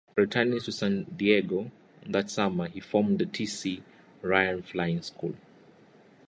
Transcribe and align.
Returning 0.17 0.59
to 0.61 0.71
San 0.71 1.03
Diego 1.15 1.69
that 2.07 2.31
summer, 2.31 2.67
he 2.69 2.79
formed 2.79 3.19
the 3.19 3.27
T. 3.27 3.45
C. 3.45 3.83
Ryan 4.23 4.63
Flying 4.63 5.03
School. 5.03 5.35